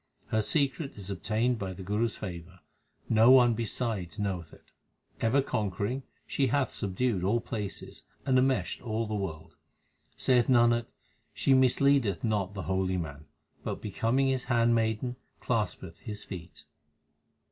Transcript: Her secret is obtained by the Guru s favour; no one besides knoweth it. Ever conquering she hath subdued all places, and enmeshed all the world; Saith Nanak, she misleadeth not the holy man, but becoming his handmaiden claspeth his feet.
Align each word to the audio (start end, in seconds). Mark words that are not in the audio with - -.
Her 0.29 0.41
secret 0.41 0.93
is 0.95 1.11
obtained 1.11 1.59
by 1.59 1.73
the 1.73 1.83
Guru 1.83 2.05
s 2.05 2.15
favour; 2.15 2.61
no 3.07 3.29
one 3.29 3.53
besides 3.53 4.17
knoweth 4.17 4.51
it. 4.51 4.71
Ever 5.19 5.43
conquering 5.43 6.01
she 6.25 6.47
hath 6.47 6.71
subdued 6.71 7.23
all 7.23 7.39
places, 7.39 8.01
and 8.25 8.35
enmeshed 8.39 8.81
all 8.81 9.05
the 9.05 9.13
world; 9.13 9.53
Saith 10.17 10.47
Nanak, 10.47 10.87
she 11.35 11.53
misleadeth 11.53 12.23
not 12.23 12.55
the 12.55 12.63
holy 12.63 12.97
man, 12.97 13.25
but 13.63 13.79
becoming 13.79 14.25
his 14.25 14.45
handmaiden 14.45 15.17
claspeth 15.39 15.99
his 15.99 16.23
feet. 16.23 16.63